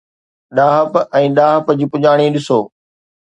ڏاهپ 0.59 0.93
۽ 1.19 1.21
ڏاهپ 1.41 1.65
جي 1.81 1.85
پڄاڻي 1.97 2.27
ڏسو. 2.39 2.59